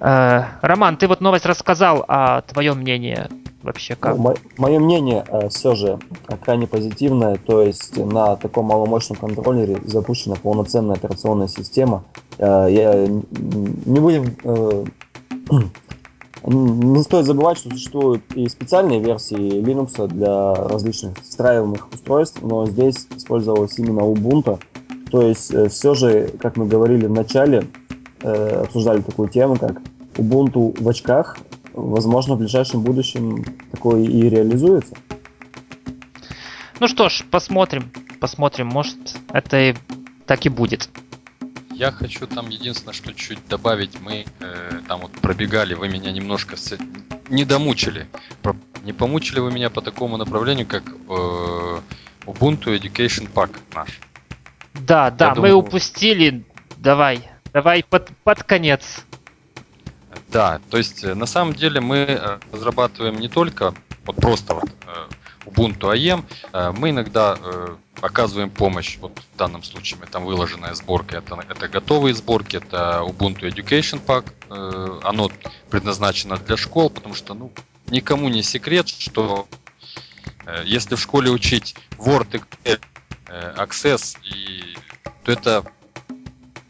[0.00, 3.28] Э, Роман, ты вот новость рассказал, а твое мнение
[3.62, 4.16] вообще как?
[4.16, 5.98] Ну, мое мнение э, все же
[6.44, 12.04] крайне позитивное, то есть на таком маломощном контроллере запущена полноценная операционная система.
[12.38, 14.84] Э, я не будем э,
[16.44, 23.06] Не стоит забывать, что существуют и специальные версии Linux для различных встраиваемых устройств, но здесь
[23.16, 24.60] использовалась именно Ubuntu.
[25.10, 27.66] То есть э, все же, как мы говорили в начале,
[28.22, 29.82] э, обсуждали такую тему, как
[30.16, 31.36] Ubuntu в очках.
[31.78, 34.94] Возможно, в ближайшем будущем такое и реализуется.
[36.80, 37.90] Ну что ж, посмотрим.
[38.20, 39.74] Посмотрим, может это и
[40.26, 40.88] так и будет.
[41.72, 44.00] Я хочу там единственное, что чуть добавить.
[44.00, 46.76] Мы э, там вот пробегали, вы меня немножко с...
[47.28, 48.08] не домучили.
[48.42, 48.56] Про...
[48.82, 51.80] Не помучили вы меня по такому направлению, как э,
[52.26, 54.00] Ubuntu Education Pack наш.
[54.74, 55.56] Да, да, Я мы думаю...
[55.58, 56.44] упустили.
[56.78, 59.04] Давай, давай под, под конец.
[60.30, 64.64] Да, то есть э, на самом деле мы э, разрабатываем не только вот просто вот
[64.86, 65.08] э,
[65.46, 66.24] Ubuntu AEM,
[66.78, 67.38] мы иногда
[68.02, 68.98] оказываем помощь.
[68.98, 74.04] Вот в данном случае мы там выложенная сборка, это, это готовые сборки, это Ubuntu Education
[74.04, 75.00] Pack.
[75.02, 75.30] Оно
[75.70, 77.50] предназначено для школ, потому что ну,
[77.86, 79.48] никому не секрет, что
[80.66, 82.80] если в школе учить Word, Excel,
[83.56, 84.76] Access, и,
[85.24, 85.64] то это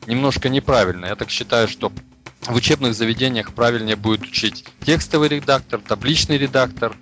[0.06, 1.06] немножко неправильно.
[1.06, 1.90] Я так считаю, что
[2.42, 6.94] в учебных заведениях правильнее будет учить текстовый редактор, табличный редактор,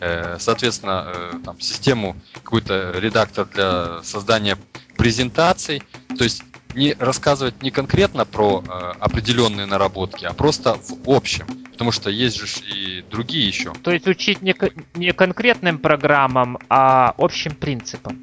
[0.00, 4.58] Э, соответственно, э, там, систему, какой-то редактор для создания
[4.96, 5.82] презентаций.
[6.16, 6.42] То есть
[6.74, 11.46] не рассказывать не конкретно про э, определенные наработки, а просто в общем.
[11.72, 13.72] Потому что есть же и другие еще.
[13.82, 14.54] То есть учить не,
[14.94, 18.22] не конкретным программам, а общим принципам.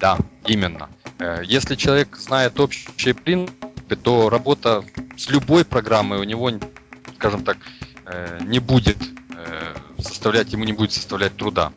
[0.00, 0.88] Да, именно.
[1.44, 4.84] Если человек знает общие принципы, то работа
[5.16, 6.50] с любой программой у него,
[7.16, 7.58] скажем так,
[8.46, 8.98] не будет
[9.98, 11.72] составлять ему не будет составлять труда.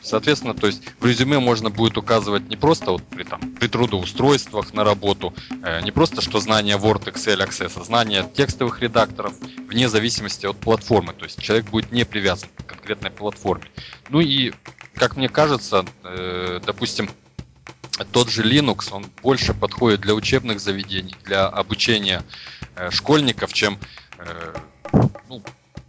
[0.00, 4.72] Соответственно, то есть в резюме можно будет указывать не просто вот при, там, при трудоустройствах
[4.72, 9.34] на работу, э, не просто что знание Word, Excel, Access, а знание текстовых редакторов
[9.68, 11.12] вне зависимости от платформы.
[11.12, 13.66] То есть человек будет не привязан к конкретной платформе.
[14.08, 14.54] Ну и,
[14.94, 17.10] как мне кажется, э, допустим,
[18.04, 22.22] тот же Linux, он больше подходит для учебных заведений, для обучения
[22.76, 23.78] э, школьников, чем
[24.18, 24.54] э,
[25.28, 25.42] ну,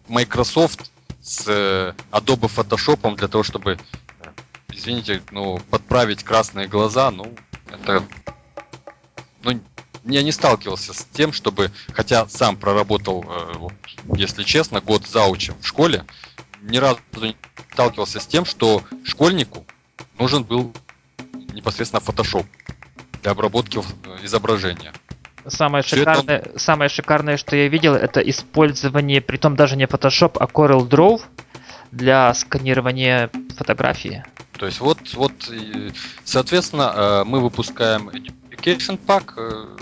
[0.07, 0.91] Microsoft
[1.21, 3.73] с э, Adobe Photoshop для того, чтобы,
[4.21, 4.29] э,
[4.71, 7.33] извините, ну, подправить красные глаза, ну,
[7.71, 8.03] это...
[9.43, 9.61] Ну,
[10.05, 13.73] я не сталкивался с тем, чтобы, хотя сам проработал, э, вот,
[14.15, 16.05] если честно, год заучим в школе,
[16.61, 17.35] ни разу не
[17.71, 19.65] сталкивался с тем, что школьнику
[20.17, 20.73] нужен был
[21.53, 22.45] непосредственно Photoshop
[23.21, 23.79] для обработки
[24.23, 24.93] изображения.
[25.47, 26.59] Самое шикарное, это...
[26.59, 31.21] самое шикарное, что я видел, это использование, при том даже не Photoshop, а Corel Draw
[31.91, 34.23] для сканирования фотографии.
[34.57, 35.31] То есть вот, вот,
[36.25, 39.77] соответственно, э, мы выпускаем Education Pack э,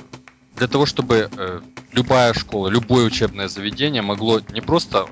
[0.56, 5.08] для того, чтобы э, любая школа, любое учебное заведение могло не просто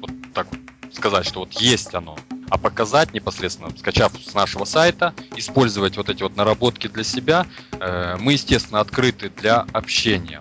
[0.00, 0.46] вот так
[0.92, 2.16] сказать, что вот есть оно,
[2.50, 7.46] а показать непосредственно, скачав с нашего сайта, использовать вот эти вот наработки для себя.
[7.72, 10.40] Э, мы, естественно, открыты для общения.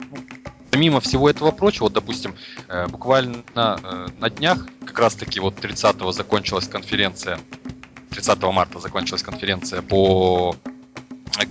[0.72, 2.36] Помимо всего этого прочего, вот, допустим,
[2.68, 7.40] э, буквально э, на днях, как раз таки вот 30-го закончилась конференция,
[8.12, 10.56] 30 марта закончилась конференция по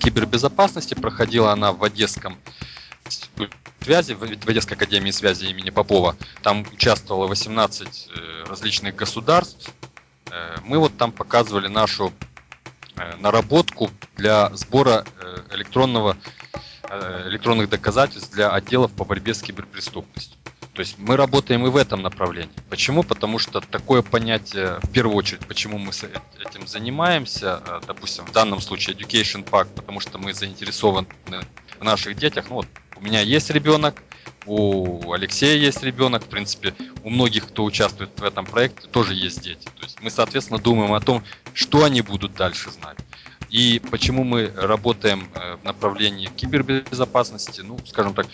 [0.01, 2.39] кибербезопасности, проходила она в Одесском
[3.81, 6.17] связи, в Одесской академии связи имени Попова.
[6.43, 8.09] Там участвовало 18
[8.49, 9.71] различных государств,
[10.65, 12.13] мы вот там показывали нашу
[12.97, 16.17] э, наработку для сбора э, электронного,
[17.27, 20.39] электронных доказательств для отделов по борьбе с киберпреступностью.
[20.73, 22.55] То есть мы работаем и в этом направлении.
[22.71, 23.03] Почему?
[23.03, 28.95] Потому что такое понятие, в первую очередь, почему мы этим занимаемся, допустим, в данном случае
[28.95, 31.09] Education Pack, потому что мы заинтересованы
[31.81, 32.47] в наших детях.
[32.51, 34.03] Ну вот, у меня есть ребенок,
[34.47, 36.75] у Алексея есть ребенок, в принципе,
[37.05, 39.65] у многих, кто участвует в этом проекте, тоже есть дети.
[39.65, 41.23] То есть мы, соответственно, думаем о том,
[41.53, 42.99] что они будут дальше знать.
[43.51, 48.27] И почему мы работаем в направлении кибербезопасности, ну, скажем так,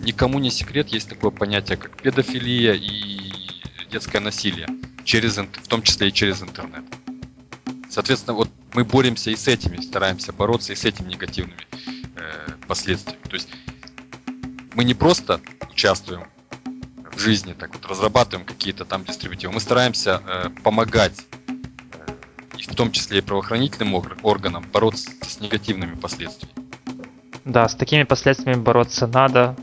[0.00, 3.32] никому не секрет, есть такое понятие, как педофилия и
[3.90, 4.68] детское насилие,
[5.04, 6.84] через, в том числе и через интернет.
[7.90, 11.66] Соответственно, вот мы боремся и с этими, стараемся бороться и с этими негативными
[12.16, 13.22] э, последствиями.
[13.28, 13.48] То есть
[14.74, 16.24] мы не просто участвуем
[17.12, 22.12] в жизни, так вот разрабатываем какие-то там дистрибутивы, мы стараемся э, помогать, э,
[22.58, 26.54] и в том числе и правоохранительным органам, бороться с негативными последствиями.
[27.44, 29.56] Да, с такими последствиями бороться надо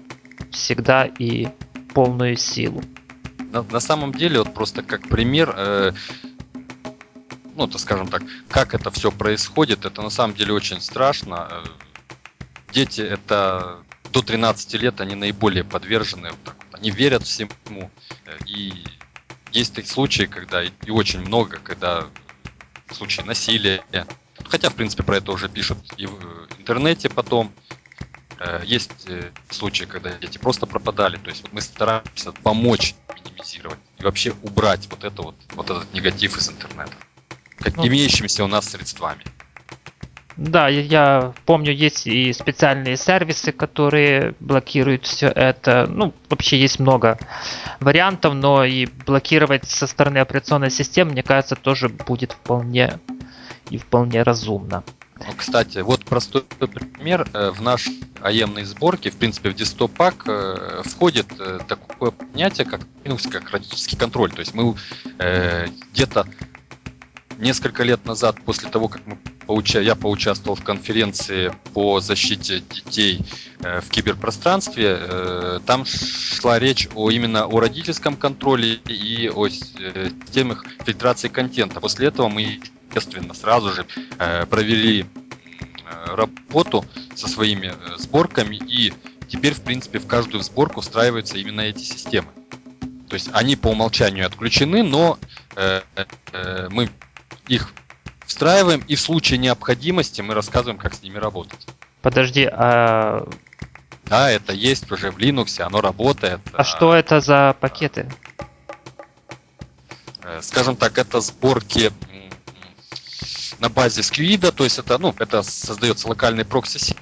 [0.51, 1.47] всегда и
[1.93, 2.84] полную силу.
[3.51, 5.91] На, на самом деле, вот просто как пример, э,
[7.55, 11.47] ну, то скажем так, как это все происходит, это на самом деле очень страшно.
[11.49, 11.64] Э,
[12.72, 13.80] дети это
[14.12, 17.91] до 13 лет, они наиболее подвержены, вот так вот, они верят всему.
[18.26, 18.74] Э, и
[19.51, 22.07] есть такие случаи, когда, и очень много, когда
[22.91, 23.84] случаи насилия,
[24.43, 27.51] хотя, в принципе, про это уже пишут и в интернете потом,
[28.64, 29.07] есть
[29.49, 31.18] случаи, когда дети просто пропадали.
[31.18, 32.95] То есть вот мы стараемся помочь
[33.26, 36.93] минимизировать и вообще убрать вот это вот, вот этот негатив из интернета.
[37.60, 39.24] Как ну, имеющимися у нас средствами.
[40.39, 45.85] Да, я помню, есть и специальные сервисы, которые блокируют все это.
[45.89, 47.19] Ну, вообще есть много
[47.81, 52.99] вариантов, но и блокировать со стороны операционной системы, мне кажется, тоже будет вполне
[53.69, 54.85] и вполне разумно.
[55.17, 57.27] Ну, кстати, вот простой пример.
[57.33, 57.89] Э, в наш
[58.21, 63.97] аемной сборке, в принципе, в дистопак э, входит э, такое понятие, как Linux, как родительский
[63.97, 64.31] контроль.
[64.31, 64.75] То есть мы
[65.91, 66.25] где-то
[67.39, 69.17] несколько лет назад, после того, как мы
[69.47, 69.79] поуча...
[69.81, 73.25] я поучаствовал в конференции по защите детей
[73.59, 81.79] в киберпространстве, там шла речь о именно о родительском контроле и о системах фильтрации контента.
[81.79, 82.59] После этого мы
[82.89, 83.85] естественно, сразу же
[84.17, 86.85] э, провели э, работу
[87.15, 88.93] со своими э, сборками, и
[89.27, 92.29] теперь, в принципе, в каждую сборку встраиваются именно эти системы.
[93.07, 95.17] То есть они по умолчанию отключены, но
[95.55, 95.81] э,
[96.33, 96.89] э, мы
[97.50, 97.74] их
[98.26, 101.68] встраиваем, и в случае необходимости мы рассказываем, как с ними работать.
[102.02, 103.28] Подожди, а...
[104.06, 106.39] Да, это есть уже в Linux, оно работает.
[106.54, 108.10] А, а что это за пакеты?
[110.41, 111.91] Скажем так, это сборки
[113.60, 116.95] на базе Squid, то есть это, ну, это создается локальный прокси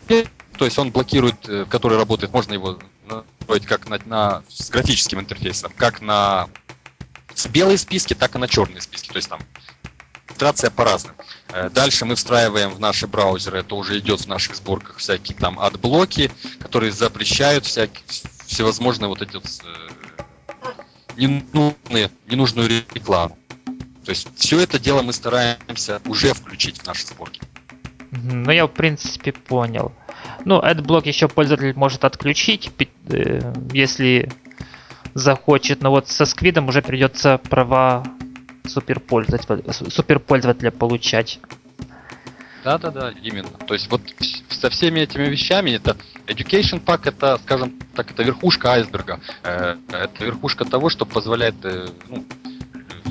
[0.57, 5.19] то есть он блокирует, э, который работает, можно его настроить как на, на с графическим
[5.19, 6.49] интерфейсом, как на
[7.33, 9.09] с белые списки, так и на черные списки.
[9.09, 9.39] То есть там
[10.27, 11.15] фильтрация по-разному.
[11.49, 15.59] Э, дальше мы встраиваем в наши браузеры, это уже идет в наших сборках, всякие там
[15.59, 18.03] адблоки, которые запрещают всякие,
[18.45, 20.73] всевозможные вот эти вот, э,
[21.17, 23.37] ненужные, ненужную рекламу.
[24.05, 27.41] То есть все это дело мы стараемся уже включить в наши сборки.
[28.11, 29.91] Ну, я в принципе понял.
[30.45, 32.71] Ну, AdBlock еще пользователь может отключить,
[33.09, 34.31] э, если
[35.13, 38.03] захочет, но вот со сквидом уже придется права
[38.69, 41.39] суперпользователя, суперпользователя получать.
[42.63, 43.49] Да, да, да, именно.
[43.65, 44.01] То есть вот
[44.49, 45.95] со всеми этими вещами это
[46.25, 49.19] Education Pack это, скажем так, это верхушка айсберга.
[49.43, 52.25] Э, это верхушка того, что позволяет э, ну,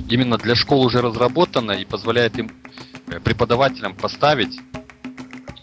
[0.08, 2.50] именно для школ уже разработана и позволяет им
[3.08, 4.58] э, преподавателям поставить,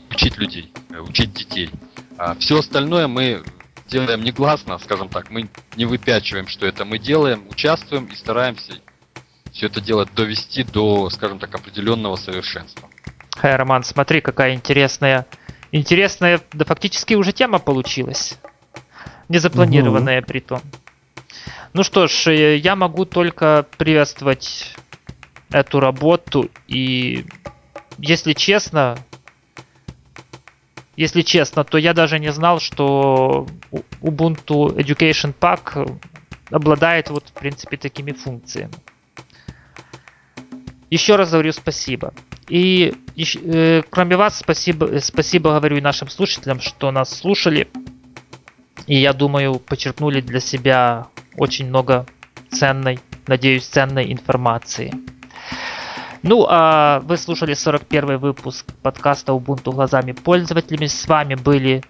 [0.09, 0.73] учить людей,
[1.07, 1.69] учить детей.
[2.17, 3.43] А все остальное мы
[3.87, 8.79] делаем негласно, скажем так, мы не выпячиваем, что это мы делаем, участвуем и стараемся
[9.53, 12.89] все это дело довести до, скажем так, определенного совершенства.
[13.35, 15.25] Хай, Роман, смотри, какая интересная,
[15.71, 18.37] интересная, да фактически уже тема получилась.
[19.29, 20.27] Незапланированная угу.
[20.27, 20.61] при том.
[21.73, 24.75] Ну что ж, э, я могу только приветствовать
[25.49, 27.25] эту работу и,
[27.97, 28.97] если честно,
[30.95, 33.47] если честно, то я даже не знал, что
[34.01, 35.99] Ubuntu Education Pack
[36.49, 38.73] обладает вот, в принципе, такими функциями.
[40.93, 42.13] Еще раз говорю спасибо.
[42.47, 47.67] И э, кроме вас, спасибо, спасибо говорю и нашим слушателям, что нас слушали.
[48.85, 52.05] И я думаю, почерпнули для себя очень много
[52.51, 54.93] ценной, надеюсь, ценной информации.
[56.21, 60.85] Ну, а вы слушали 41 выпуск подкаста Ubuntu глазами пользователями.
[60.85, 61.83] С вами были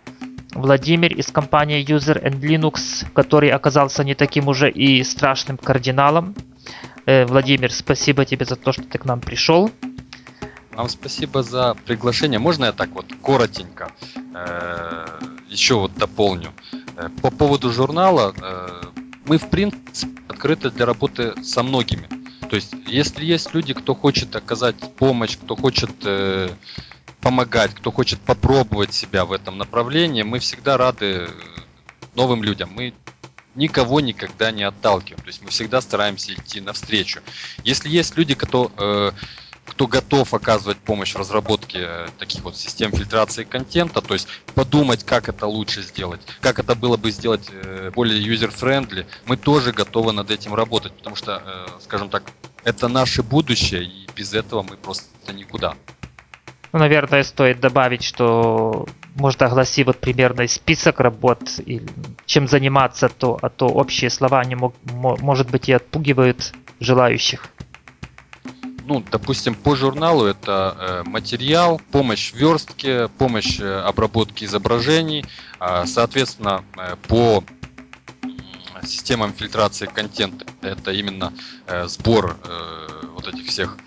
[0.54, 6.36] Владимир из компании User and Linux, который оказался не таким уже и страшным кардиналом.
[7.06, 9.70] Э, Владимир, спасибо тебе за то, что ты к нам пришел.
[10.72, 12.40] Вам спасибо за приглашение.
[12.40, 13.92] Можно я так вот коротенько
[14.34, 15.06] э,
[15.50, 16.54] еще вот дополню?
[16.96, 18.82] Э, по поводу журнала, э,
[19.26, 22.08] мы, в принципе, открыты для работы со многими.
[22.50, 26.50] То есть, если есть люди, кто хочет оказать помощь, кто хочет э,
[27.20, 31.30] помогать, кто хочет попробовать себя в этом направлении, мы всегда рады
[32.16, 32.70] новым людям.
[32.74, 32.94] Мы
[33.56, 35.22] никого никогда не отталкиваем.
[35.22, 37.22] То есть мы всегда стараемся идти навстречу.
[37.64, 39.12] Если есть люди, кто, э,
[39.66, 45.04] кто готов оказывать помощь в разработке э, таких вот систем фильтрации контента, то есть подумать,
[45.04, 50.12] как это лучше сделать, как это было бы сделать э, более user-friendly, мы тоже готовы
[50.14, 52.24] над этим работать, потому что, э, скажем так,
[52.64, 55.76] это наше будущее, и без этого мы просто никуда.
[56.72, 61.82] Ну, наверное, стоит добавить, что может огласи вот примерный список работ, и
[62.26, 67.50] чем заниматься, то, а то общие слова, они мог, может быть и отпугивают желающих.
[68.86, 75.26] Ну, допустим, по журналу это э, материал, помощь в верстке, помощь э, обработке изображений,
[75.60, 77.44] э, соответственно, э, по
[78.86, 81.32] системам фильтрации контента это именно
[81.86, 82.36] сбор
[83.14, 83.78] вот этих всех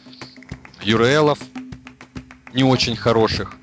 [0.81, 1.39] URL,
[2.55, 3.57] не очень хороших.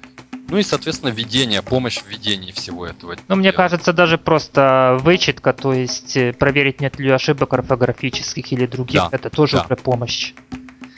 [0.54, 3.16] Ну и, соответственно, введение, помощь в введении всего этого.
[3.28, 8.68] Ну, мне кажется, даже просто вычетка, то есть э, проверить, нет ли ошибок орфографических или
[8.68, 9.64] других, да, это тоже да.
[9.64, 10.34] уже помощь.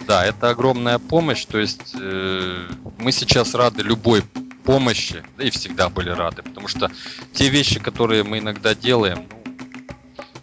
[0.06, 1.45] Да, это огромная помощь.
[1.45, 4.24] То есть э, мы сейчас рады любой
[4.66, 6.91] помощи, да и всегда были рады, потому что
[7.32, 9.26] те вещи, которые мы иногда делаем,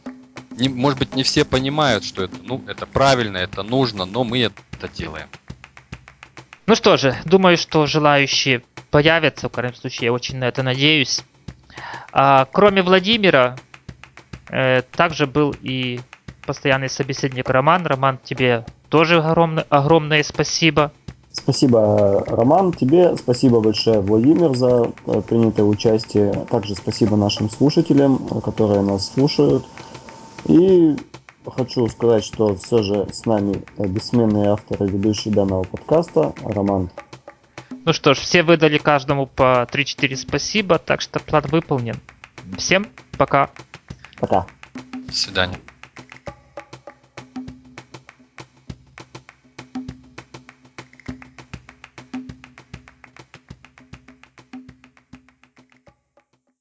[0.06, 4.24] ну, не, может быть, не все понимают, что это, ну, это правильно, это нужно, но
[4.24, 5.28] мы это делаем.
[6.66, 8.62] Ну что же, думаю, что желающие
[8.93, 11.24] появятся, в крайнем случае, я очень на это надеюсь.
[12.12, 13.57] А, кроме Владимира,
[14.51, 15.99] э, также был и
[16.47, 17.86] постоянный собеседник Роман.
[17.86, 20.93] Роман, тебе тоже огромное, огромное спасибо.
[21.32, 23.16] Спасибо, Роман, тебе.
[23.16, 26.32] Спасибо большое, Владимир, за э, принятое участие.
[26.51, 29.64] Также спасибо нашим слушателям, которые нас слушают.
[30.45, 30.97] И
[31.47, 36.90] хочу сказать, что все же с нами бессменный автор и ведущий данного подкаста Роман.
[37.84, 41.96] Ну что ж, все выдали каждому по 3-4 спасибо, так что план выполнен.
[42.56, 42.86] Всем
[43.18, 43.50] пока.
[44.18, 44.46] Пока.
[44.94, 45.58] До свидания.